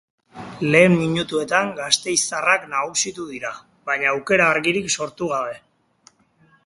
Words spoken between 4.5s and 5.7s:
argirik sortu gabe.